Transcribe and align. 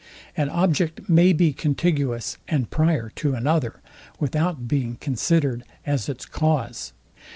An 0.35 0.49
object 0.49 1.07
may 1.09 1.31
be 1.31 1.53
contiguous 1.53 2.39
and 2.47 2.71
prior 2.71 3.11
to 3.17 3.35
another, 3.35 3.81
without 4.19 4.67
being 4.67 4.95
considered 4.95 5.63
as 5.85 6.09
its 6.09 6.25
cause. 6.25 6.93